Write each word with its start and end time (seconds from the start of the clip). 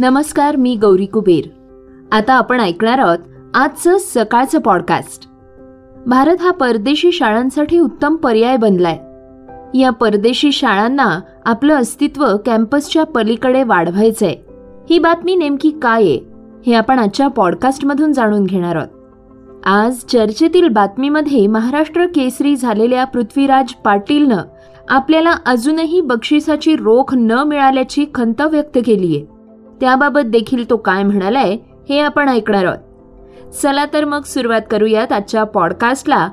नमस्कार 0.00 0.56
मी 0.56 0.76
गौरी 0.76 1.06
कुबेर. 1.06 1.48
आता 2.12 2.34
आपण 2.34 2.60
ऐकणार 2.60 2.98
आहोत 2.98 3.18
आजचं 3.54 3.96
सकाळचं 3.98 4.58
पॉडकास्ट 4.58 5.28
भारत 6.06 6.36
हा 6.40 6.50
परदेशी 6.50 7.12
शाळांसाठी 7.12 7.78
उत्तम 7.78 8.16
पर्याय 8.16 8.56
बनलाय. 8.56 8.98
या 9.78 9.90
परदेशी 9.90 10.52
शाळांना 10.52 11.20
आपलं 11.46 11.74
अस्तित्व 11.74 12.36
कॅम्पसच्या 12.46 13.04
पलीकडे 13.04 13.62
वाढवायचंय. 13.62 14.34
ही 14.90 14.98
बातमी 14.98 15.34
नेमकी 15.34 15.70
काय 15.82 16.02
आहे 16.02 16.20
हे 16.66 16.74
आपण 16.74 16.98
आजच्या 16.98 17.28
पॉडकास्टमधून 17.28 18.12
जाणून 18.12 18.44
घेणार 18.44 18.76
आहोत. 18.76 18.88
आज 19.64 19.96
चर्चेतील 19.96 20.68
बातमीमध्ये 20.68 21.46
महाराष्ट्र 21.46 22.06
केसरी 22.06 22.56
झालेल्या 22.56 23.04
पृथ्वीराज 23.04 23.72
पाटीलनं 23.84 24.38
आपल्याला 24.88 25.34
अजूनही 25.46 26.00
बक्षिसाची 26.00 26.76
रोख 26.76 27.14
न 27.14 27.32
मिळाल्याची 27.32 28.06
खंत 28.14 28.40
व्यक्त 28.40 28.78
केली 28.86 29.16
आहे 29.16 29.37
त्याबाबत 29.80 30.20
देखील 30.20 30.70
तो 30.70 30.76
काय 30.76 31.02
म्हणालाय 31.02 31.56
हे 31.88 32.00
आपण 32.00 32.28
ऐकणार 32.28 32.64
आहोत. 32.64 33.52
चला 33.62 33.84
तर 33.92 34.04
मग 34.04 34.22
सुरुवात 34.22 34.60
करूयात 34.70 35.12
आजच्या 35.12 35.44
पॉडकास्टला 35.44 36.28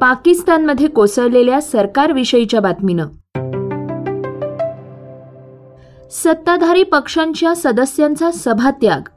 पाकिस्तानमध्ये 0.00 0.86
कोसळलेल्या 0.86 1.60
सरकारविषयीच्या 1.60 2.60
बातमीनं. 2.60 3.06
सत्ताधारी 6.10 6.82
पक्षांच्या 6.82 7.56
सदस्यांचा 7.56 8.30
सभात्याग. 8.30 9.08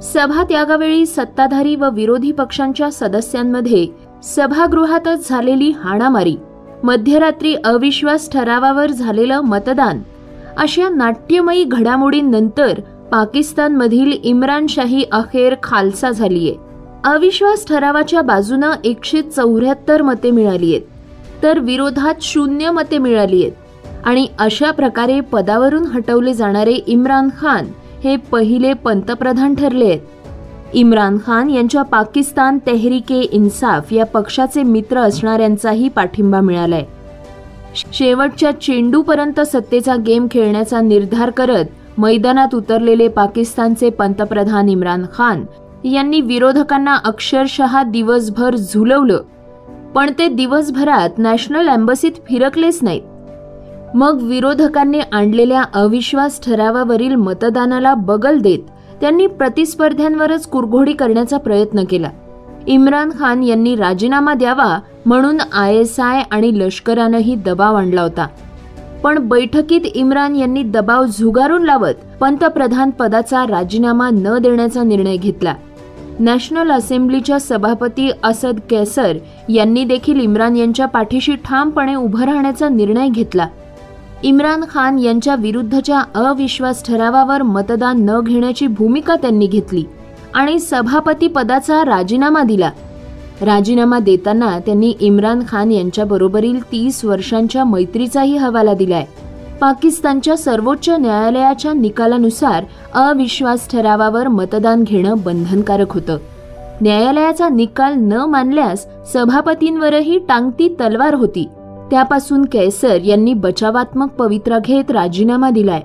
सभात्यागावेळी 0.00 1.06
सत्ताधारी 1.06 1.76
व 1.76 1.90
विरोधी 1.90 2.32
पक्षांच्या 2.32 2.90
सदस्यांमध्ये 2.92 3.86
सभागृहातच 4.22 5.28
झालेली 5.28 5.70
हाणामारी 5.70 6.36
मध्यरात्री 6.82 7.54
अविश्वास 7.54 8.30
ठरावावर 8.32 8.90
झालेलं 8.90 9.40
मतदान 9.40 10.02
अशा 10.58 10.88
नाट्यमयी 10.88 11.64
घडामोडींनंतर 11.64 12.80
पाकिस्तानमधील 13.12 14.12
इम्रानशाही 14.24 15.04
अखेर 15.12 15.54
खालसा 15.62 16.10
झालीये. 16.10 16.54
अविश्वास 17.04 17.64
ठरावाच्या 17.68 18.22
बाजूनं 18.22 18.72
एकशे 18.84 19.22
चौऱ्याहत्तर 19.22 20.02
मते 20.02 20.30
मिळाली 20.30 20.74
आहेत 20.74 21.42
तर 21.42 21.58
विरोधात 21.58 22.22
शून्य 22.22 22.70
मते 22.70 22.98
मिळाली 22.98 23.42
आहेत 23.42 24.06
आणि 24.06 24.26
अशा 24.38 24.70
प्रकारे 24.70 25.20
पदावरून 25.32 25.86
हटवले 25.86 26.34
जाणारे 26.34 26.72
इम्रान 26.86 27.28
खान 27.40 27.66
हे 28.04 28.16
पहिले 28.32 28.72
पंतप्रधान 28.74 29.54
ठरले 29.54 29.84
आहेत 29.84 30.76
इम्रान 30.76 31.18
खान 31.26 31.50
यांच्या 31.50 31.82
पाकिस्तान 31.82 32.58
तेहरीके 32.66 33.20
इन्साफ 33.22 33.92
या 33.92 34.06
पक्षाचे 34.06 34.62
मित्र 34.62 34.98
असणाऱ्यांचाही 34.98 35.88
पाठिंबा 35.88 36.40
मिळालाय. 36.40 36.84
शेवटच्या 37.92 38.50
चेंडूपर्यंत 38.60 39.40
सत्तेचा 39.40 39.96
गेम 39.96 40.26
खेळण्याचा 40.30 40.80
निर्धार 40.80 41.30
करत 41.30 41.64
मैदानात 41.98 42.54
उतरलेले 42.54 43.08
पाकिस्तानचे 43.08 43.90
पंतप्रधान 43.90 44.68
इम्रान 44.68 45.04
खान 45.14 45.44
यांनी 45.84 46.20
विरोधकांना 46.20 46.96
अक्षरशः 47.04 47.82
दिवसभर 47.82 48.56
झुलवलं. 48.56 49.22
पण 49.94 50.10
ते 50.18 50.28
दिवसभरात 50.28 51.18
नॅशनल 51.18 51.68
एम्बसीत 51.68 52.12
फिरकलेच 52.12 52.78
नाहीत. 52.82 53.02
मग 53.94 54.18
विरोधकांनी 54.22 55.00
आणलेल्या 55.12 55.64
अविश्वास 55.74 56.40
ठरावावरील 56.44 57.14
मतदानाला 57.14 57.94
बगल 57.94 58.38
देत 58.38 58.58
त्यांनी 59.00 59.26
प्रतिस्पर्ध्यांवरच 59.26 60.46
कुरघोडी 60.46 60.92
करण्याचा 60.92 61.36
प्रयत्न 61.36 61.84
केला. 61.84 62.10
इम्रान 62.66 63.10
खान 63.18 63.42
यांनी 63.42 63.76
राजीनामा 63.76 64.34
द्यावा 64.34 64.78
म्हणून 65.06 65.38
आय 65.52 65.76
एस 65.76 66.00
आय 66.00 66.22
आणि 66.30 66.58
लष्करानंही 66.58 67.34
दबाव 67.34 67.74
आणला 67.74 68.02
होता. 68.02 68.26
पण 69.02 69.18
बैठकीत 69.28 69.80
इम्रान 69.94 70.36
यांनी 70.36 70.62
दबाव 70.62 71.04
झुगारून 71.06 71.62
लावत 71.62 71.94
पंतप्रधान 72.20 72.90
पदाचा 72.90 73.44
राजीनामा 73.46 74.10
न 74.10 74.38
देण्याचा 74.38 74.82
निर्णय 74.82 75.16
घेतला. 75.16 75.54
नॅशनल 76.20 76.70
असेंब्लीच्या 76.70 77.38
सभापती 77.40 78.10
असद 78.24 78.58
कैसर 78.70 79.16
यांनी 79.48 79.84
देखील 79.84 80.20
इम्रान 80.20 80.56
यांच्या 80.56 80.86
पाठीशी 80.86 81.34
ठामपणे 81.34 81.94
उभं 81.94 82.24
राहण्याचा 82.24 82.68
निर्णय 82.68 83.08
घेतला. 83.08 83.46
इम्रान 84.22 84.64
खान 84.70 84.98
यांच्या 84.98 85.34
विरुद्धच्या 85.34 86.02
अविश्वास 86.14 86.84
ठरावावर 86.86 87.42
मतदान 87.42 88.04
न 88.10 88.20
घेण्याची 88.20 88.66
भूमिका 88.66 89.16
त्यांनी 89.16 89.46
घेतली 89.46 89.84
आणि 90.34 90.58
सभापती 90.58 91.26
पदाचा 91.26 91.84
राजीनामा 91.84 92.42
दिला. 92.42 92.70
राजीनामा 93.42 93.98
देताना 93.98 94.58
त्यांनी 94.58 94.94
इम्रान 95.00 95.42
खान 95.48 95.72
यांच्याबरोबरील 95.72 96.62
तीस 96.72 97.04
वर्षांच्या 97.04 97.64
मैत्रीचाही 97.64 98.36
हवाला 98.36 98.74
दिलाय. 98.74 99.04
पाकिस्तानच्या 99.60 100.36
सर्वोच्च 100.36 100.88
न्यायालयाच्या 100.88 101.72
निकालानुसार 101.72 102.64
अविश्वास 102.94 103.70
ठरावावर 103.70 104.28
मतदान 104.28 104.82
घेणं 104.82 105.14
बंधनकारक 105.18 105.92
होतं. 105.92 106.18
न्यायालयाचा 106.80 107.48
निकाल 107.48 107.94
न 107.96 108.12
मानल्यास 108.12 108.86
सभापतींवरही 109.12 110.18
टांगती 110.18 110.68
तलवार 110.80 111.14
होती. 111.14 111.48
त्यापासून 111.90 112.44
कैसर 112.44 112.98
यांनी 113.04 113.34
बचावात्मक 113.34 114.10
पवित्रा 114.10 114.58
घेत 114.58 114.90
राजीनामा 114.90 115.50
दिलाय. 115.50 115.80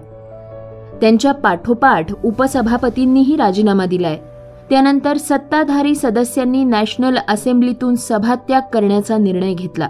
त्यांच्या 1.01 1.31
पाठोपाठ 1.31 2.05
उपसभापतींनीही 2.23 3.35
राजीनामा 3.35 3.85
दिलाय. 3.85 4.17
त्यानंतर 4.73 5.17
सत्ताधारी 5.17 5.95
सदस्यांनी 5.95 6.63
नॅशनल 6.63 7.17
असेंब्लीतून 7.27 7.95
सभात्याग 7.95 8.61
करण्याचा 8.73 9.17
निर्णय 9.17 9.53
घेतला. 9.53 9.87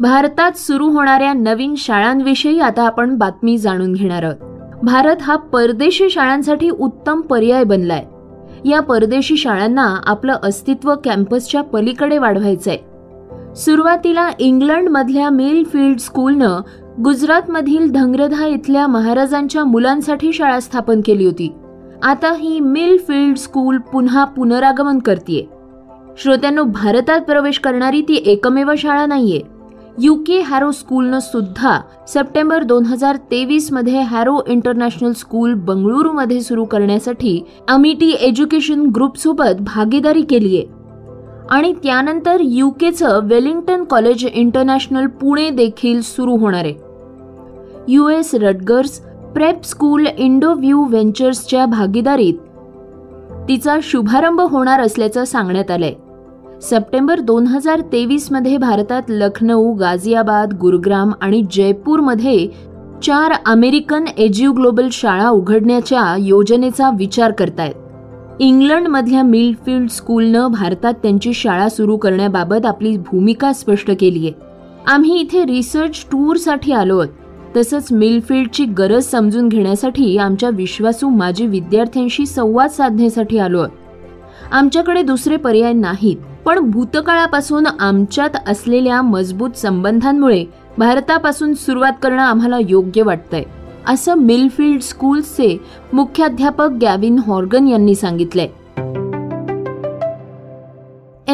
भारतात 0.00 0.52
सुरू 0.56 0.88
होणाऱ्या 0.88 1.32
नवीन 1.32 1.74
शाळांविषयी 1.78 2.60
आता 2.60 2.82
आपण 2.82 3.16
बातमी 3.16 3.58
जाणून 3.58 3.92
घेणार 3.92 4.22
आहोत. 4.22 4.34
भारत 4.82 5.16
हा 5.22 5.36
परदेशी 5.36 6.10
शाळांसाठी 6.10 6.70
उत्तम 6.70 7.20
पर्याय 7.20 7.64
बनलाय. 7.64 8.04
या 8.68 8.80
परदेशी 8.80 9.36
शाळांना 9.36 9.96
आपलं 10.06 10.36
अस्तित्व 10.42 10.94
कॅम्पसच्या 11.04 11.62
पलीकडे 11.62 12.18
वाढवायचंय. 12.18 12.76
सुरुवातीला 13.54 14.30
इंग्लंडमधल्या 14.38 15.30
मिलफील्ड 15.30 15.98
स्कूलनं 15.98 16.60
गुजरातमधील 17.04 17.92
धंग्रधा 17.92 18.46
इथल्या 18.46 18.86
महाराजांच्या 18.86 19.64
मुलांसाठी 19.64 20.32
शाळा 20.32 20.60
स्थापन 20.60 21.00
केली 21.04 21.24
होती. 21.24 21.54
आता 22.02 22.32
ही 22.34 22.58
मिलफील्ड 22.60 23.36
स्कूल 23.36 23.78
पुन्हा 23.92 24.24
पुनरागमन 24.24 24.98
करते 24.98 25.48
श्रोत्यांनो 26.18 26.62
भारतात 26.64 27.20
प्रवेश 27.20 27.58
करणारी 27.58 28.00
ती 28.02 28.22
एकमेव 28.26 28.72
शाळा 28.78 29.06
नाहीये. 29.06 29.40
युके 29.98 30.40
हॅरो 30.40 30.70
स्कूलनं 30.70 31.18
सुद्धा 31.18 31.78
सप्टेंबर 32.08 32.62
दोन 32.62 32.84
हजार 32.84 33.16
तेवीसमध्ये 33.30 34.00
हॅरो 34.00 34.38
इंटरनॅशनल 34.46 35.12
स्कूल 35.12 35.54
बंगळुरूमध्ये 35.54 36.40
सुरू 36.40 36.64
करण्यासाठी 36.64 37.40
अमिटी 37.68 38.10
एज्युकेशन 38.20 38.86
ग्रुप 38.86 39.16
सोबत 39.16 39.60
भागीदारी 39.60 40.22
केली 40.22 40.56
आहे 40.56 40.66
आणि 41.50 41.72
त्यानंतर 41.72 42.36
युकेचं 42.40 43.20
वेलिंग्टन 43.24 43.84
कॉलेज 43.84 44.26
इंटरनॅशनल 44.34 45.06
पुणे 45.06 45.48
देखील 45.50 46.00
सुरू 46.00 46.36
होणार 46.36 46.64
आहे. 46.64 46.74
U 47.88 48.08
S 48.08 48.34
Rutgers 48.34 49.00
prep 49.34 49.62
school 49.64 50.06
Indo 50.18 50.52
view 50.54 50.82
व्हेंचर्सच्या 50.84 51.64
भागीदारीत 51.66 52.34
तिचा 53.48 53.76
शुभारंभ 53.82 54.40
होणार 54.40 54.80
असल्याचं 54.80 55.24
सांगण्यात 55.24 55.70
आलंय. 55.70 55.92
सप्टेंबर 56.62 57.20
दोन 57.20 57.46
हजार 57.46 57.80
तेवीसमध्ये 57.92 58.56
भारतात 58.56 59.02
लखनौ 59.08 59.72
गाझियाबाद 59.72 60.52
गुरुग्राम 60.52 61.12
आणि 61.20 61.42
जयपूरमध्ये 61.52 62.46
चार 63.02 63.32
अमेरिकन 63.46 64.04
एज्यू 64.18 64.52
ग्लोबल 64.52 64.88
शाळा 64.92 65.28
उघडण्याच्या 65.28 66.14
योजनेचा 66.18 66.90
विचार 66.98 67.32
करतायत. 67.32 67.74
इंग्लंडमधल्या 68.40 69.22
मिलफील्ड 69.22 69.90
स्कूलनं 69.90 70.46
भारतात 70.46 70.94
त्यांची 70.94 71.32
शाळा 71.34 71.68
सुरू 71.68 71.96
करण्याबाबत 71.96 72.66
आपली 72.66 72.96
भूमिका 73.06 73.52
स्पष्ट 73.52 73.90
केली 74.00 74.26
आहे 74.26 74.32
आम्ही 74.86 75.20
इथे 75.20 75.44
रिसर्च 75.44 76.04
टूरसाठी 76.12 76.72
आलो 76.72 76.98
आहोत 76.98 77.23
तसंच 77.56 77.92
मिलफील्डची 77.92 78.64
गरज 78.64 79.04
समजून 79.04 79.48
घेण्यासाठी 79.48 80.16
आमच्या 80.18 80.48
विश्वासू 80.48 81.08
माजी 81.08 81.46
विद्यार्थ्यांशी 81.46 82.26
संवाद 82.26 82.70
साधण्यासाठी 82.70 83.38
आलो 83.38 83.60
आहे. 83.60 83.82
आमच्याकडे 84.52 85.02
दुसरे 85.02 85.36
पर्याय 85.36 85.72
नाहीत 85.72 86.16
पण 86.44 86.58
भूतकाळापासून 86.70 87.66
आमच्यात 87.66 88.30
असलेल्या 88.46 89.02
मजबूत 89.02 89.50
संबंधांमुळे 89.56 90.44
भारतापासून 90.78 91.54
सुरुवात 91.54 91.92
करणं 92.02 92.22
आम्हाला 92.22 92.58
योग्य 92.68 93.02
वाटतंय 93.02 93.44
असं 93.86 94.14
मिलफील्ड 94.14 94.80
स्कूल्सचे 94.80 95.56
मुख्याध्यापक 95.92 96.68
गॅविन 96.80 97.18
हॉर्गन 97.26 97.68
यांनी 97.68 97.94
सांगितलंय. 97.94 98.48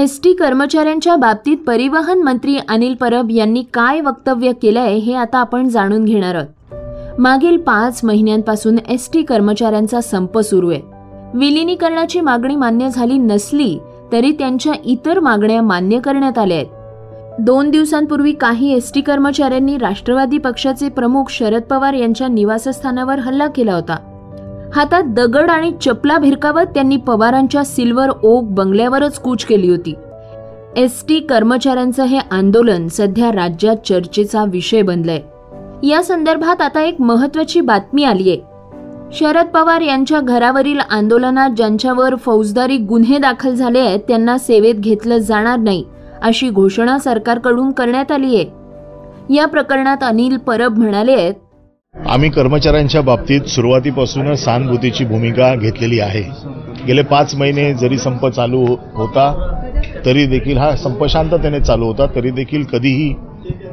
एस 0.00 0.20
टी 0.24 0.32
कर्मचाऱ्यांच्या 0.32 1.16
बाबतीत 1.16 1.56
परिवहन 1.66 2.22
मंत्री 2.22 2.56
अनिल 2.68 2.94
परब 2.94 3.30
यांनी 3.30 3.62
काय 3.74 4.00
वक्तव्य 4.00 4.52
केलंय 4.52 4.94
हे 4.94 5.14
आता 5.14 5.38
आपण 5.38 5.68
जाणून 5.68 6.04
घेणार 6.04 6.34
आहोत. 6.34 7.20
मागील 7.20 7.56
पाच 7.56 8.00
महिन्यांपासून 8.04 8.78
एस 8.88 9.10
टी 9.12 9.22
कर्मचाऱ्यांचा 9.22 10.00
संप 10.00 10.38
सुरू 10.38 10.70
आहे. 10.70 10.80
विलिनीकरणाची 11.34 12.20
मागणी 12.20 12.56
मान्य 12.56 12.88
झाली 12.88 13.18
नसली 13.18 13.78
तरी 14.12 14.32
त्यांच्या 14.32 14.72
इतर 14.84 15.20
मागण्या 15.20 15.62
मान्य 15.62 15.98
करण्यात 15.98 16.38
आल्या 16.38 16.56
आहेत. 16.56 17.40
दोन 17.40 17.70
दिवसांपूर्वी 17.70 18.32
काही 18.32 18.74
एस 18.74 18.92
टी 18.92 19.00
कर्मचाऱ्यांनी 19.00 19.78
राष्ट्रवादी 19.78 20.38
पक्षाचे 20.38 20.88
प्रमुख 20.88 21.24
शरद 21.30 21.62
पवार 21.62 21.94
यांच्या 21.94 22.28
निवासस्थानावर 22.28 23.18
हल्ला 23.18 23.46
केला 23.46 23.74
होता. 23.74 24.09
हातात 24.74 25.02
दगड 25.04 25.50
आणि 25.50 25.70
चपला 25.80 26.18
भिरकावत 26.18 26.66
त्यांनी 26.74 26.96
पवारांच्या 26.96 27.64
सिल्वर 27.64 28.10
ओक 28.22 28.44
बंगल्यावरच 28.44 29.18
कूच 29.18 29.44
केली 29.44 29.70
होती. 29.70 29.94
एस 30.76 31.04
टी 31.08 31.20
कर्मचाऱ्यांचं 31.20 32.04
हे 32.04 32.18
आंदोलन 32.30 32.88
सध्या 32.88 33.32
राज्यात 33.32 33.76
चर्चेचा 33.86 34.44
विषय 34.44 34.82
बनलंय. 34.82 35.20
या 35.86 36.02
संदर्भात 36.02 36.62
आता 36.62 36.82
एक 36.82 37.00
महत्वाची 37.00 37.60
बातमी 37.60 38.04
आलीय. 38.04 38.36
शरद 39.12 39.46
पवार 39.46 39.80
यांच्या 39.80 40.20
घरावरील 40.20 40.80
आंदोलनात 40.90 41.50
ज्यांच्यावर 41.50 42.14
फौजदारी 42.14 42.76
गुन्हे 42.76 43.18
दाखल 43.18 43.54
झाले 43.54 43.78
आहेत 43.78 44.00
त्यांना 44.00 44.38
सेवेत 44.38 44.74
घेतलं 44.74 45.18
जाणार 45.18 45.58
नाही 45.58 45.84
अशी 46.22 46.50
घोषणा 46.50 46.98
सरकारकडून 46.98 47.70
करण्यात 47.70 48.12
आली 48.12 48.36
आहे 48.36 49.34
या 49.34 49.46
प्रकरणात 49.46 49.96
अनिल 50.02 50.36
परब 50.36 50.78
म्हणाले 50.78 51.12
आहेत 51.12 51.34
आम्ही 51.94 52.30
कर्मचाऱ्यांच्या 52.30 53.00
बाबतीत 53.02 53.40
सुरुवातीपासूनच 53.40 54.44
सहानुभूतीची 54.44 55.04
भूमिका 55.04 55.54
घेतलेली 55.54 56.00
आहे. 56.00 56.22
गेले 56.86 57.02
पाच 57.02 57.34
महिने 57.34 57.74
जरी 57.74 57.98
संप 57.98 58.26
चालू 58.26 58.76
होता 58.94 59.32
तरी 60.04 60.26
देखील 60.26 60.58
हा 60.58 60.76
संप 60.76 61.04
शांततेने 61.04 61.60
चालू 61.60 61.86
होता 61.86 62.06
तरी 62.06 62.30
देखील 62.30 62.64
कधीही 62.64 63.12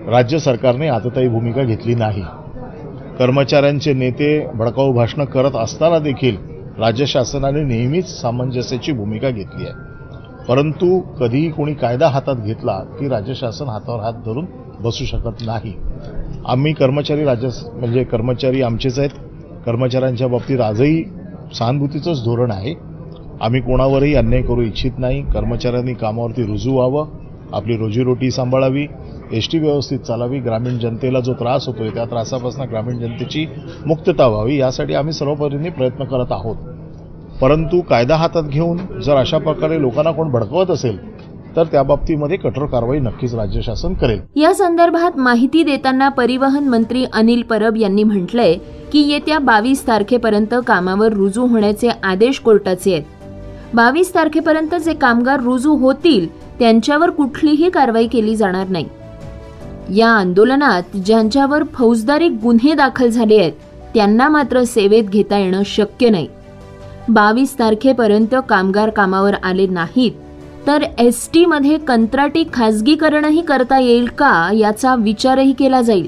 राज्य 0.07 0.39
सरकारने 0.39 0.87
आतताई 0.87 1.27
भूमिका 1.27 1.63
घेतली 1.63 1.95
नाही. 1.95 2.23
कर्मचाऱ्यांचे 3.19 3.93
नेते 3.93 4.47
भडकाऊ 4.55 4.93
भाषणं 4.93 5.25
करत 5.25 5.55
असताना 5.55 5.99
देखील 5.99 6.37
राज्य 6.79 7.05
शासनाने 7.05 7.63
नेहमीच 7.63 8.21
सामंजस्याची 8.21 8.91
भूमिका 8.91 9.29
घेतली 9.29 9.65
आहे. 9.65 9.73
परंतु 10.47 10.99
कधीही 10.99 11.49
कोणी 11.49 11.73
कायदा 11.73 12.07
हातात 12.07 12.35
घेतला 12.35 12.79
की 12.99 13.09
राज्य 13.09 13.33
शासन 13.33 13.69
हातावर 13.69 13.99
हात 13.99 14.13
धरून 14.13 14.45
बसू 14.79 15.05
शकत 15.05 15.45
नाही. 15.45 15.73
आम्ही 16.45 16.73
कर्मचारी 16.73 17.23
राज्य 17.23 17.47
म्हणजे 17.73 18.03
कर्मचारी 18.03 18.61
आमचेच 18.61 18.99
आहेत. 18.99 19.09
कर्मचाऱ्यांच्या 19.65 20.27
बाबतीत 20.27 20.59
आजही 20.59 21.03
सहानुभूतीचंच 21.53 22.23
धोरण 22.23 22.51
आहे. 22.51 22.73
आम्ही 23.41 23.61
कोणावरही 23.61 24.13
अन्याय 24.15 24.41
करू 24.41 24.61
इच्छित 24.61 24.91
नाही. 24.97 25.21
कर्मचाऱ्यांनी 25.23 25.93
कामावरती 25.93 26.43
रुजू 26.43 26.73
व्हावं. 26.73 27.05
आपली 27.53 27.77
रोजीरोटी 27.77 28.31
सांभाळावी. 28.31 28.85
एस 29.31 29.49
टी 29.51 29.59
व्यवस्थित 29.59 29.99
चालावी. 29.99 30.39
ग्रामीण 30.39 30.77
जनतेला 30.77 31.19
जो 31.19 31.33
त्रास 31.33 31.67
होतोय 31.67 31.89
त्या 31.89 32.05
त्रासापासून 32.05 32.65
ग्रामीण 32.65 32.99
जनतेची 32.99 33.45
मुक्तता 33.85 34.27
व्हावी 34.27 34.57
यासाठी 34.57 34.93
आम्ही 34.93 35.13
सर्वपरीने 35.13 35.69
प्रयत्न 35.69 36.03
करत 36.03 36.31
आहोत. 36.31 36.55
परंतु 37.41 37.81
कायदा 37.81 38.15
हातात 38.15 38.43
घेऊन 38.43 38.77
जर 39.01 39.15
अशा 39.15 39.37
प्रकारे 39.37 39.81
लोकांना 39.81 40.11
कोण 40.11 40.29
भडकवत 40.29 40.71
असेल 40.71 40.97
तर 41.57 41.63
त्या 41.63 41.81
बाबतीमध्ये 41.83 42.37
कठोर 42.37 42.65
कारवाई 42.65 42.99
नक्कीच 42.99 43.33
राज्य 43.35 43.61
शासन 43.61 43.93
करेल. 43.93 44.19
या 44.35 44.53
संदर्भात 44.53 45.17
माहिती 45.17 45.63
देताना 45.63 46.09
परिवहन 46.09 46.67
मंत्री 46.69 47.05
अनिल 47.13 47.41
परब 47.41 47.77
यांनी 47.77 48.03
म्हटलंय 48.03 48.53
की 48.91 48.99
येत्या 49.07 49.39
बावीस 49.39 49.87
तारखेपर्यंत 49.87 50.53
कामावर 50.67 51.13
रुजू 51.13 51.45
होण्याचे 51.45 51.89
आदेश 52.03 52.39
कोर्टाचे 52.39 52.93
आहेत. 52.93 53.03
बावीस 53.73 54.13
तारखेपर्यंत 54.15 54.75
जे 54.75 54.93
कामगार 54.93 55.39
रुजू 55.39 55.73
होतील 55.75 56.27
त्यांच्यावर 56.59 57.09
कुठलीही 57.09 57.69
कारवाई 57.69 58.07
केली 58.07 58.35
जाणार 58.35 58.67
नाही. 58.69 58.85
या 59.95 60.07
आंदोलनात 60.07 60.97
ज्यांच्यावर 60.97 61.63
फौजदारी 61.73 62.27
गुन्हे 62.29 62.73
दाखल 62.73 63.09
झाले 63.09 63.39
आहेत 63.39 63.53
त्यांना 63.93 64.29
मात्र 64.29 64.63
सेवेत 64.63 65.03
घेता 65.03 65.37
येणं 65.37 65.61
शक्य 65.65 66.09
नाही. 66.09 66.27
बावीस 67.09 67.59
तारखेपर्यंत 67.59 68.35
कामगार 68.49 68.89
कामावर 68.89 69.33
आले 69.43 69.67
नाहीत 69.67 70.11
तर 70.67 70.83
एस 70.97 71.29
टीमध्ये 71.33 71.77
कंत्राटी 71.77 72.43
खाजगीकरणही 72.53 73.41
करता 73.41 73.79
येईल 73.79 74.05
का 74.05 74.51
याचा 74.53 74.95
विचारही 74.95 75.53
केला 75.53 75.81
जाईल. 75.81 76.07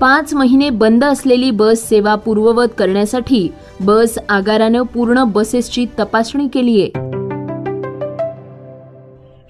पाच 0.00 0.34
महिने 0.34 0.70
बंद 0.70 1.04
असलेली 1.04 1.50
बस 1.50 1.88
सेवा 1.88 2.14
पूर्ववत 2.14 2.66
करण्यासाठी 2.78 3.48
बस 3.80 4.18
आगारानं 4.28 4.82
पूर्ण 4.82 5.24
बसेसची 5.24 5.86
तपासणी 5.98 6.48
केली 6.48 6.80
आहे. 6.80 6.90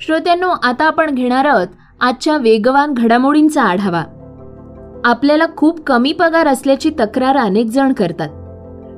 श्रोत्यांनो 0.00 0.48
आता 0.62 0.84
आपण 0.84 1.14
घेणार 1.14 1.44
आहोत 1.44 1.68
आजच्या 2.00 2.36
वेगवान 2.36 2.94
घडामोडींचा 2.94 3.62
आढावा. 3.62 4.04
आपल्याला 5.04 5.46
खूप 5.56 5.80
कमी 5.86 6.12
पगार 6.12 6.46
असल्याची 6.46 6.90
तक्रार 6.90 7.36
अनेक 7.36 7.66
जण 7.66 7.92
करतात. 7.92 8.28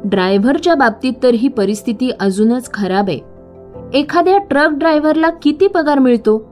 ड्रायव्हरच्या 0.05 0.75
बाबतीत 0.75 1.13
तर 1.23 1.35
ही 1.35 1.49
परिस्थिती 1.49 2.11
अजूनच 2.21 2.73
खराब 2.75 3.09
आहे. 3.09 3.30
एखाद्या 3.95 4.39
ट्रक 4.39 4.69
ड्रायव्हरला 4.71 5.31
किती 5.31 5.67
पगार 5.67 5.99
मिळतो? 5.99 6.51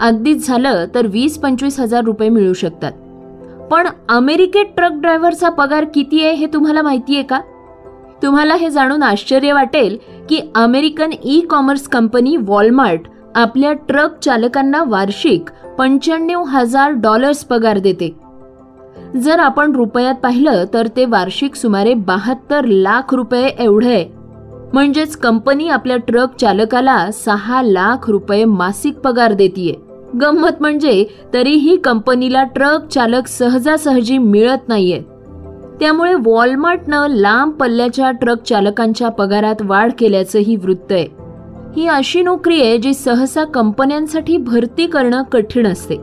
अगदीच 0.00 0.46
झालं 0.46 0.84
तर 0.94 1.06
वीस 1.06 1.38
पंचवीस 1.38 1.80
हजार 1.80 2.04
रुपये 2.04 2.28
मिळू 2.28 2.52
शकतात. 2.52 2.92
पण 3.70 3.88
अमेरिकेत 4.08 4.64
ट्रक 4.76 4.92
ड्रायव्हरचा 4.92 5.48
पगार 5.48 5.84
किती 5.94 6.24
आहे 6.24 6.34
हे 6.34 6.46
तुम्हाला 6.46 6.82
माहिती 6.82 7.14
आहे 7.14 7.22
का? 7.22 7.40
तुम्हाला 8.22 8.54
हे 8.54 8.70
जाणून 8.70 9.02
आश्चर्य 9.02 9.52
वाटेल 9.52 9.98
की 10.28 10.40
American 10.54 11.10
e 11.24 11.40
commerce 11.40 11.88
company 11.88 12.36
Walmart 12.36 13.00
आपल्या 13.34 13.72
ट्रक 13.72 14.18
चालकांना 14.18 14.82
वार्षिक 14.86 15.50
पंच्याण्णव 15.78 16.42
हजार 16.42 16.90
डॉलर्स 16.90 17.44
पगार 17.44 17.78
देते. 17.78 18.16
जर 19.16 19.38
आपण 19.38 19.72
रुपयात 19.72 20.14
पाहिलं 20.14 20.64
तर 20.74 20.86
ते 20.86 21.04
वार्षिक 21.04 21.54
सुमारे 21.54 21.94
बहात्तर 21.94 22.64
लाख 22.64 23.14
रुपये 23.14 23.46
एवढे 23.58 23.94
आहे. 23.94 24.19
म्हणजेच 24.72 25.16
कंपनी 25.16 25.68
आपल्या 25.68 25.96
ट्रक 25.96 26.36
चालकाला 26.36 27.10
सहा 27.10 27.62
लाख 27.62 28.10
रुपये 28.10 28.44
मासिक 28.44 28.98
पगार 28.98 29.32
देतीये. 29.32 29.74
गंमत 30.20 30.60
म्हणजे 30.60 31.06
तरीही 31.34 31.76
कंपनीला 31.76 32.44
ट्रक 32.44 32.86
चालक 32.88 33.26
सहजासहजी 33.26 34.18
मिळत 34.18 34.68
नाहीये. 34.68 35.02
त्यामुळे 35.80 36.14
वॉलमार्टनं 36.14 37.06
लांब 37.08 37.52
पल्ल्याच्या 37.52 38.10
ट्रक 38.10 38.42
चालकांच्या 38.42 39.08
पगारात 39.08 39.54
वाढ 39.62 39.92
केल्याचंही 39.98 40.56
वृत्त 40.56 40.92
आहे. 40.92 41.06
ही 41.76 41.86
अशी 41.86 42.22
नोकरी 42.22 42.62
आहे 42.62 42.78
जी 42.78 42.94
सहसा 42.94 43.44
कंपन्यांसाठी 43.44 44.36
भरती 44.36 44.86
करणं 44.86 45.22
कठीण 45.22 45.66
असते. 45.66 45.96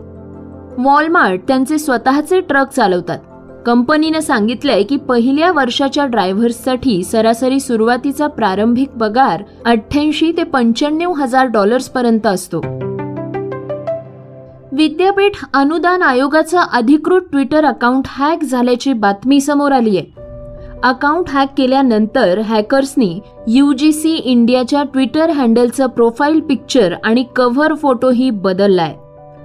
वॉलमार्ट 0.77 1.41
त्यांचे 1.47 1.77
स्वतःचे 1.77 2.39
ट्रक 2.39 2.71
चालवतात. 2.71 3.19
कंपनीनं 3.67 4.19
सांगितलंय 4.19 4.83
की 4.83 4.97
पहिल्या 4.97 5.51
वर्षाच्या 5.51 6.05
ड्रायव्हर्ससाठी 6.05 7.03
सरासरी 7.03 7.59
सुरुवातीचा 7.59 8.27
प्रारंभिक 8.27 8.89
पगार 8.89 9.43
अठ्ठ्याऐंशी 9.65 10.31
ते 10.37 10.43
पंच्याण्णव 10.43 11.13
हजार 11.13 11.45
डॉलर्स 11.45 11.89
पर्यंत 11.89 12.27
असतो. 12.27 12.57
विद्यापीठ 14.71 15.31
अनुदान 15.53 16.01
आयोगाचं 16.01 16.59
अधिकृत 16.59 17.21
ट्विटर 17.31 17.65
अकाउंट 17.65 18.03
हॅक 18.07 18.43
झाल्याची 18.43 18.93
बातमी 18.93 19.41
समोर 19.41 19.71
आली 19.71 19.97
आहे. 19.97 20.05
अकाउंट 20.83 21.29
हॅक 21.29 21.47
केल्यानंतर 21.57 22.39
हॅकर्सनी 22.39 23.19
यूजीसी 23.47 24.15
इंडियाच्या 24.15 24.83
ट्विटर 24.83 25.29
हँडलचं 25.29 25.87
प्रोफाईल 25.87 26.39
पिक्चर 26.39 26.93
आणि 27.03 27.25
कव्हर 27.35 27.73
फोटोही 27.73 28.29
बदललाय. 28.29 28.95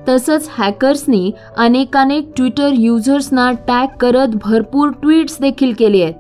तसंच 0.09 0.49
हॅकर्सनी 0.59 1.31
अनेकानेक 1.57 2.33
ट्विटर 2.37 2.69
युजर्सना 2.73 3.51
टॅग 3.69 3.87
करत 4.01 4.29
भरपूर 4.45 4.89
ट्विट्स 4.89 5.41
देखील 5.41 5.73
केली 5.79 6.03
आहेत. 6.03 6.15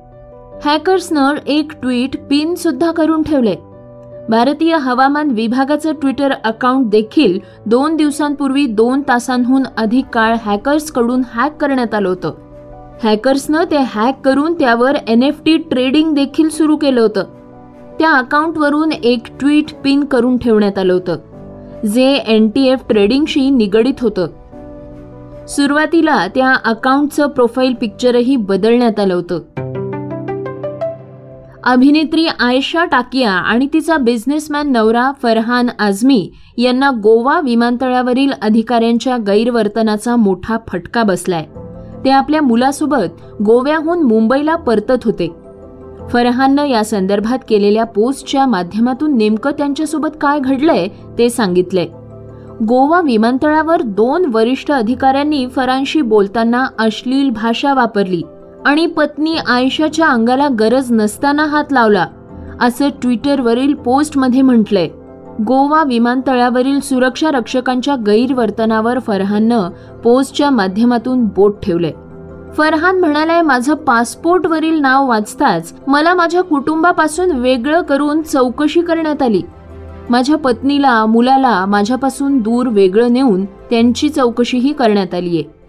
हॅकर्सनं 0.64 1.34
एक 1.46 1.72
ट्विट 1.82 2.16
पिन 2.30 2.54
सुद्धा 2.54 2.90
करून 2.92 3.22
ठेवले 3.22 3.54
भारतीय 4.28 4.76
हवामान 4.76 5.30
विभागाचं 5.30 5.92
ट्विटर 5.92 6.32
अकाउंट 6.44 6.90
देखील 6.90 7.38
दोन 7.66 7.96
दिवसांपूर्वी 7.96 8.66
दोन 8.66 9.02
तासांहून 9.08 9.62
अधिक 9.76 10.04
काळ 10.12 10.36
हॅकर्सकडून 10.44 11.22
हॅक 11.34 11.56
करण्यात 11.56 11.94
आलं 11.94 12.08
होतं. 12.08 12.32
हॅकर्सनं 13.02 13.64
ते 13.70 13.76
हॅक 13.76 14.20
करून 14.20 14.54
त्यावर 14.54 14.96
एन 15.08 15.22
एफ 15.22 15.40
टी 15.46 15.56
ट्रेडिंग 15.56 16.14
देखील 16.14 16.48
सुरू 16.48 16.76
केलं 16.76 17.00
होतं. 17.00 17.24
त्या 17.98 18.10
अकाउंटवरून 18.10 18.92
एक 18.92 19.22
ट्विट 19.40 19.74
पिन 19.84 20.04
करून 20.04 20.36
ठेवण्यात 20.36 20.78
आलं 20.78 20.92
होतं. 20.92 21.16
जे 21.86 22.12
एन 22.12 22.48
टी 22.48 22.64
एफ 22.64 22.80
ट्रेडिंगशी 22.88 23.50
निगडीत 23.50 23.94
होतं. 24.00 24.26
सुरुवातीला 25.46 26.26
त्या 26.26 26.54
अकाउंटचं 26.64 27.26
प्रोफाईल 27.26 27.74
पिक्चरही 27.80 28.36
बदलण्यात 28.36 29.00
आलं 29.00 29.14
होतं. 29.14 29.40
अभिनेत्री 31.64 32.26
आयशा 32.40 32.84
टाकिया 32.84 33.32
आणि 33.32 33.68
तिचा 33.72 33.96
बिझनेसमॅन 33.96 34.72
नवरा 34.72 35.12
फरहान 35.22 35.68
आझमी 35.78 36.32
यांना 36.58 36.90
गोवा 36.90 37.40
विमानतळावरील 37.40 38.32
अधिकाऱ्यांच्या 38.42 39.16
गैरवर्तनाचा 39.16 40.16
मोठा 40.16 40.56
फटका 40.68 41.02
बसलाय. 41.02 41.46
ते 42.04 42.10
आपल्या 42.10 42.42
मुलासोबत 42.42 43.42
गोव्याहून 43.42 44.02
मुंबईला 44.02 44.56
परतत 44.56 45.04
होते. 45.04 45.41
फरहाननं 46.10 46.64
या 46.64 46.84
संदर्भात 46.84 47.38
केलेल्या 47.48 47.84
पोस्टच्या 47.84 48.46
माध्यमातून 48.46 49.16
नेमकं 49.16 49.50
त्यांच्यासोबत 49.50 50.08
काय 50.20 50.38
घडलंय 50.40 50.88
ते 51.18 51.28
सांगितलंय. 51.30 51.86
गोवा 52.64 53.00
विमानतळावर 53.00 53.82
दोन 53.82 54.24
वरिष्ठ 54.32 54.70
अधिकाऱ्यांनी 54.70 55.46
फरांशी 55.46 56.00
बोलताना 56.00 56.66
अश्लील 56.78 57.30
भाषा 57.30 57.74
वापरली 57.74 58.22
आणि 58.66 58.86
पत्नी 58.86 59.36
आयशाच्या 59.46 60.06
अंगाला 60.06 60.48
गरज 60.48 60.92
नसताना 60.92 61.44
हात 61.44 61.64
लावला 61.70 62.06
असं 62.60 62.88
ट्विटरवरील 63.02 63.74
पोस्टमध्ये 63.74 64.42
म्हटलंय. 64.42 64.88
गोवा 65.46 65.82
विमानतळावरील 65.82 66.80
सुरक्षा 66.80 67.30
रक्षकांच्या 67.30 67.96
गैरवर्तनावर 67.96 68.98
फरहाननं 68.98 69.68
पोस्टच्या 70.04 70.50
माध्यमातून 70.50 71.24
बोट 71.24 71.62
ठेवलंय. 71.62 71.92
फरहान 72.56 72.98
म्हणालाय 73.00 73.42
माझं 73.42 73.74
पासपोर्टवरील 73.74 74.80
नाव 74.80 75.08
वाचताच 75.08 75.72
मला 75.86 76.14
माझ्या 76.14 76.42
कुटुंबापासून 76.42 77.30
वेगळं 77.32 77.82
करून 77.82 78.22
चौकशी 78.22 78.80
करण्यात 78.80 79.22
आली. 79.22 79.42
माझ्या 80.10 80.36
पत्नीला 80.36 81.04
मुलाला 81.06 81.64
माझ्यापासून 81.66 82.38
दूर 82.38 82.68
वेगळं 82.68 83.12
नेऊन 83.12 83.44
त्यांची 83.44 84.08
चौकशीही 84.08 84.72
करण्यात 84.72 85.14
आली 85.14 85.36
आहे 85.36 85.62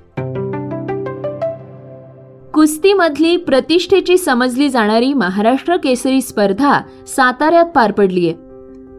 कुस्तीमधली 2.54 3.36
प्रतिष्ठेची 3.38 4.18
समजली 4.18 4.70
जाणारी 4.70 5.14
महाराष्ट्र 5.14 5.76
केसरी 5.76 6.22
स्पर्धा 6.22 6.82
साताऱ्यात 7.08 7.66
पार 7.66 7.92
पडलीय. 7.92 8.32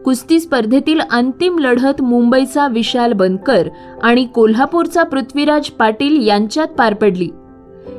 कुस्ती 0.05 0.39
स्पर्धेतील 0.39 0.99
अंतिम 1.11 1.59
लढत 1.59 2.01
मुंबईचा 2.01 2.67
विशाल 2.67 3.13
बनकर 3.13 3.67
आणि 4.03 4.25
कोल्हापूरचा 4.25 5.03
पृथ्वीराज 5.03 5.69
पाटील 5.69 6.27
यांच्यात 6.27 6.67
पार 6.67 6.93
पडली. 6.93 7.29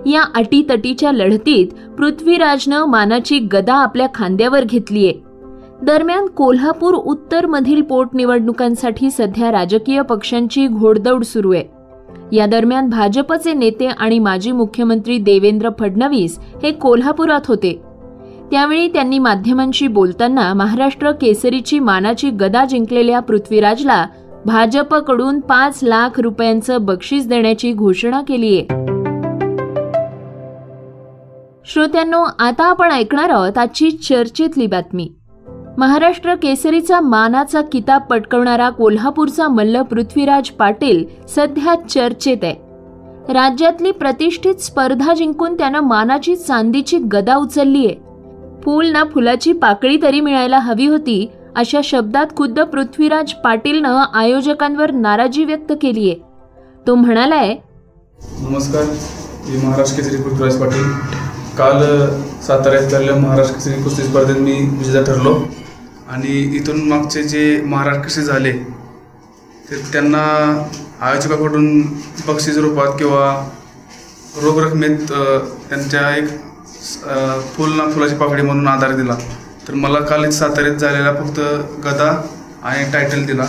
या 0.07 0.23
अटीतटीच्या 0.35 1.12
लढतीत 1.12 1.66
पृथ्वीराजनं 1.99 2.85
मानाची 2.85 3.38
गदा 3.38 3.75
आपल्या 3.75 4.07
खांद्यावर 4.14 4.64
घेतलीये 4.64 5.12
दरम्यान 5.83 6.26
कोल्हापूर 6.26 6.95
उत्तरमधील 6.95 7.83
पोटनिवडणुकांसाठी 7.83 9.11
सध्या 9.11 9.52
राजकीय 9.52 10.02
पक्षांची 10.02 10.66
घोडदौड 10.66 11.25
सुरू 11.25 11.52
आहे. 11.52 11.64
या 12.33 12.47
दरम्यान 12.47 12.88
भाजपचे 12.88 13.52
नेते 13.52 13.87
आणि 13.87 14.19
माजी 14.19 14.52
मुख्यमंत्री 14.52 15.19
देवेंद्र 15.19 15.69
फडणवीस 15.78 16.38
हे 16.62 16.71
कोल्हापुरात 16.71 17.40
होते. 17.49 17.83
त्यावेळी 18.50 18.88
त्यांनी 18.88 19.19
माध्यमांशी 19.19 19.88
बोलताना 19.88 20.55
महाराष्ट्र 20.55 21.11
केसरीची 21.11 21.78
मानाची 21.78 22.31
गदा 22.31 22.64
जिंकलेल्या 22.64 23.21
पृथ्वीराजला 23.21 24.07
भाजपकडून 24.47 25.40
पाच 25.40 25.81
लाख 25.83 26.21
रुपयांचं 26.21 26.85
बक्षीस 26.85 27.28
देण्याची 27.28 27.73
घोषणा 27.73 28.21
केली 28.21 28.59
आहे. 28.59 28.96
श्रोत्यांनो 31.69 32.23
आता 32.39 32.65
आपण 32.65 32.93
ऐकणार 32.93 33.31
आहोत 33.31 33.57
आजची 33.59 33.91
चर्चेतली 33.91 34.67
बातमी. 34.67 35.09
महाराष्ट्र 35.79 36.35
केसरीचा 36.35 37.01
मानाचा 37.01 37.61
किताब 37.63 38.03
पटकवणारा 38.03 38.69
कोल्हापूरचा 38.71 39.49
मल्ल 39.49 39.83
पृथ्वीराज 39.83 40.51
पाटील 40.51 41.05
सध्या 41.29 41.75
चर्चेत 41.89 42.37
आहे. 42.43 43.33
राज्यातली 43.33 43.91
प्रतिष्ठित 43.91 44.55
स्पर्धा 44.55 45.15
जिंकून 45.15 45.55
त्यानं 45.55 45.81
मानाची 45.81 46.37
चांदीची 46.37 46.99
गदा 47.13 47.37
उचलली 47.37 47.87
आहे. 47.87 47.95
फूल 48.65 48.87
ना 48.87 49.05
फुलाची 49.05 49.53
पाकळी 49.53 49.99
तरी 50.03 50.21
मिळायला 50.21 50.59
हवी 50.59 50.87
होती 50.87 51.31
अशा 51.57 51.81
शब्दात 51.85 52.37
खुद्द 52.37 52.61
पृथ्वीराज 52.61 53.33
पाटीलनं 53.45 54.03
आयोजकांवर 54.15 54.91
नाराजी 54.91 55.45
व्यक्त 55.45 55.73
केली 55.83 56.11
आहे. 56.11 56.19
तो 56.87 56.95
म्हणालाय 56.95 57.55
नमस्कार 58.41 58.85
मी 59.49 59.67
महाराष्ट्र 59.67 60.03
केसरी 60.03 60.23
पृथ्वीराज 60.23 60.61
पाटील. 60.61 61.16
काल 61.59 61.83
साताऱ्यात 62.47 62.89
झालेल्या 62.89 63.15
महाराष्ट्र 63.17 63.55
केसरी 63.55 63.83
कुस्ती 63.83 64.03
स्पर्धेत 64.03 64.37
मी 64.37 64.53
विजेता 64.79 65.03
ठरलो. 65.05 65.35
आणि 66.09 66.33
इथून 66.57 66.81
मागचे 66.89 67.23
जे 67.23 67.61
महाराष्ट्र 67.67 68.03
केसरी 68.03 68.25
झाले 68.25 68.53
ते 69.71 69.77
त्यांना 69.93 70.25
आयोजकाकडून 71.07 71.81
बक्षीस 72.27 72.59
रूपात 72.59 72.99
किंवा 72.99 73.31
रोख 74.43 74.59
रकमेत 74.63 74.99
त्यांच्या 75.09 76.09
एक 76.17 76.29
फुल 77.57 77.73
ना 77.77 77.89
फुलाची 77.91 78.15
पाकडी 78.17 78.43
म्हणून 78.43 78.69
आधार 78.69 78.93
दिला. 78.97 79.17
तर 79.69 79.75
मला 79.75 80.01
काल 80.01 80.29
साताऱ्यात 80.31 80.77
झालेला 80.77 81.13
फक्त 81.15 81.41
गदा 81.85 82.11
आणि 82.63 82.91
टायटल 82.93 83.25
दिला. 83.27 83.47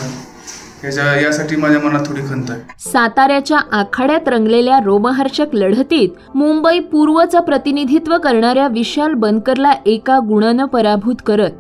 याच्या 0.84 1.20
यासाठी 1.22 1.56
माझ्या 1.56 1.80
मनात 1.82 2.00
थोडी 2.06 2.22
खंत 2.22 2.50
आहे. 2.50 2.62
साताऱ्याच्या 2.80 3.58
आखाड्यात 3.72 4.28
रंगलेल्या 4.28 4.80
रोमहर्षक 4.86 5.46
लढतीत 5.54 6.10
मुंबई 6.36 6.80
पूर्वचं 6.80 7.40
प्रतिनिधित्व 7.40 8.18
करणाऱ्या 8.18 8.68
विशाल 8.68 9.14
बनकरला 9.14 9.72
एका 9.86 10.20
गुणानं 10.20 10.66
पराभूत 10.66 11.16
करत 11.26 11.52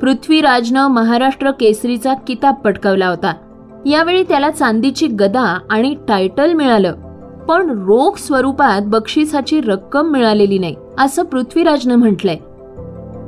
पृथ्वीराजनं 0.00 0.88
महाराष्ट्र 0.88 1.50
केसरीचा 1.50 2.14
किताब 2.14 2.54
पटकावला 2.54 3.08
होता. 3.08 3.32
यावेळी 3.86 4.22
त्याला 4.22 4.50
चांदीची 4.50 5.06
गदा 5.06 5.58
आणि 5.70 5.94
टायटल 6.08 6.52
मिळालं. 6.52 6.92
पण 7.48 7.70
रोख 7.70 8.18
स्वरूपात 8.18 8.82
बक्षिसाची 8.84 9.60
रक्कम 9.60 10.10
मिळालेली 10.10 10.58
नाही 10.58 10.76
असं 10.98 11.22
पृथ्वीराजनं 11.22 11.96
म्हटलंय. 11.96 12.36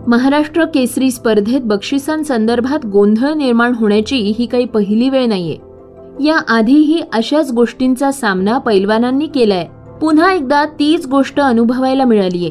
महाराष्ट्र 0.08 0.64
केसरी 0.64 1.10
स्पर्धेत 1.10 1.60
बक्षिसांसंदर्भात 1.64 2.86
गोंधळ 2.86 3.32
निर्माण 3.32 3.72
होण्याची 3.74 4.34
ही 4.38 4.46
काही 4.46 4.64
पहिली 4.64 5.08
वेळ 5.08 5.26
नाहीये. 5.26 5.56
या 6.24 6.36
आधीही 6.48 7.02
अशाच 7.12 7.52
गोष्टींचा 7.52 8.10
सामना 8.10 8.58
पैलवानांनी 8.58 9.26
केलाय. 9.26 9.66
पुन्हा 10.00 10.32
एकदा 10.32 10.64
तीच 10.64 11.06
गोष्ट 11.06 11.40
अनुभवायला 11.40 12.04
मिळालीये. 12.04 12.50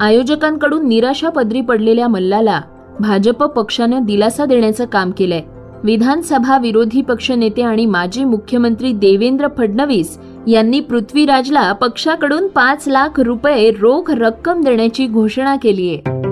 आयोजकांकडून 0.00 0.88
निराशा 0.88 1.28
पदरी 1.28 1.60
पडलेल्या 1.60 2.08
मल्लाला 2.08 2.60
भाजप 3.00 3.44
पक्षानं 3.44 4.02
दिलासा 4.02 4.44
देण्याचं 4.44 4.84
काम 4.84 5.10
केलंय. 5.10 5.42
विधानसभा 5.84 6.58
विरोधी 6.58 7.02
पक्षनेते 7.02 7.62
आणि 7.62 7.86
माजी 7.86 8.24
मुख्यमंत्री 8.24 8.92
देवेंद्र 8.92 9.46
फडणवीस 9.58 10.18
यांनी 10.46 10.80
पृथ्वीराजला 10.80 11.72
पक्षाकडून 11.72 12.46
पाच 12.46 12.88
लाख 12.88 13.20
रुपये 13.20 13.70
रोख 13.70 14.10
रक्कम 14.10 14.60
देण्याची 14.60 15.06
घोषणा 15.06 15.56
केलीय. 15.56 16.27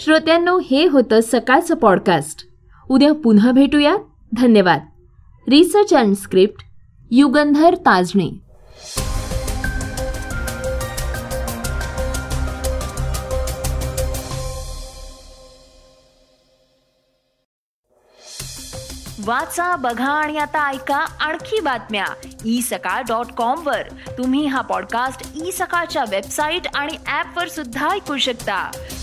श्रोत्यांनो 0.00 0.58
हे 0.58 0.86
होतं 0.86 1.20
सकाळचं 1.20 1.74
पॉडकास्ट 1.74 2.46
उद्या 2.90 3.12
पुन्हा 3.14 3.52
भेटूया 3.52 3.96
धन्यवाद. 4.32 4.80
Research 5.48 5.94
and 5.94 6.16
script 6.16 6.64
Yugandhar 7.10 7.74
Tajane. 7.74 8.28
वाचा 19.24 19.76
बघा 19.76 20.12
आणि 20.12 20.38
आता 20.38 20.70
ऐका 20.70 20.96
आणखी 20.96 21.60
बातम्या. 21.60 22.06
ई 22.44 22.60
सकाळ 22.60 23.02
डॉट 23.02 23.32
कॉम 23.32 23.66
वर. 23.66 23.82
तुम्ही 24.18 24.46
हा 24.46 24.60
पॉडकास्ट 24.60 25.46
ई 25.46 25.50
सकाळच्या 25.50 26.04
वेबसाईट 26.10 26.62
आणि 26.74 26.92
ऍप 26.92 27.38
वर 27.38 27.48
सुद्धा 27.48 27.90
ऐकू 27.90 28.16
शकता. 28.16 28.70